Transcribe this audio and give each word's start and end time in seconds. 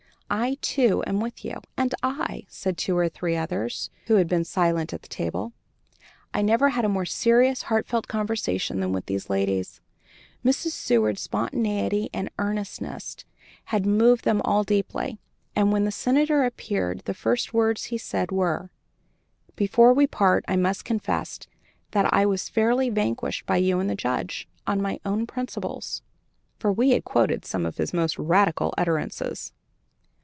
"I, 0.33 0.55
too, 0.61 1.03
am 1.05 1.19
with 1.19 1.43
you," 1.43 1.55
"And 1.75 1.93
I," 2.01 2.45
said 2.47 2.77
two 2.77 2.97
or 2.97 3.09
three 3.09 3.35
others, 3.35 3.89
who 4.07 4.15
had 4.15 4.29
been 4.29 4.45
silent 4.45 4.93
at 4.93 5.01
the 5.01 5.09
table. 5.09 5.51
I 6.33 6.41
never 6.41 6.69
had 6.69 6.85
a 6.85 6.87
more 6.87 7.03
serious, 7.03 7.63
heartfelt 7.63 8.07
conversation 8.07 8.79
than 8.79 8.93
with 8.93 9.07
these 9.07 9.29
ladies. 9.29 9.81
Mrs. 10.45 10.69
Seward's 10.71 11.19
spontaneity 11.19 12.09
and 12.13 12.29
earnestness 12.39 13.17
had 13.65 13.85
moved 13.85 14.23
them 14.23 14.41
all 14.45 14.63
deeply, 14.63 15.19
and 15.53 15.73
when 15.73 15.83
the 15.83 15.91
Senator 15.91 16.45
appeared 16.45 16.99
the 17.01 17.13
first 17.13 17.53
words 17.53 17.83
he 17.85 17.97
said 17.97 18.31
were: 18.31 18.71
"Before 19.57 19.93
we 19.93 20.07
part 20.07 20.45
I 20.47 20.55
must 20.55 20.85
confess 20.85 21.39
that 21.91 22.07
I 22.13 22.25
was 22.25 22.47
fairly 22.47 22.89
vanquished 22.89 23.45
by 23.45 23.57
you 23.57 23.81
and 23.81 23.89
the 23.89 23.95
Judge, 23.95 24.47
on 24.65 24.81
my 24.81 24.97
own 25.05 25.27
principles" 25.27 26.03
(for 26.57 26.71
we 26.71 26.91
had 26.91 27.03
quoted 27.03 27.43
some 27.43 27.65
of 27.65 27.75
his 27.75 27.91
most 27.93 28.17
radical 28.17 28.73
utterances). 28.77 29.51